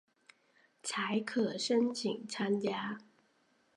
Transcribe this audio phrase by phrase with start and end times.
[0.81, 2.97] 才可申请参加